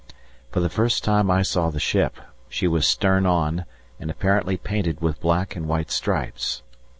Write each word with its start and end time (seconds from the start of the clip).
For 0.49 0.61
the 0.61 0.67
first 0.67 1.03
time 1.03 1.29
I 1.29 1.43
saw 1.43 1.69
the 1.69 1.79
ship; 1.79 2.15
she 2.49 2.67
was 2.67 2.87
stern 2.87 3.27
on 3.27 3.65
and 3.99 4.09
apparently 4.09 4.57
painted 4.57 4.99
with 4.99 5.21
black 5.21 5.55
and 5.55 5.67
white 5.67 5.91
stripes. 5.91 6.63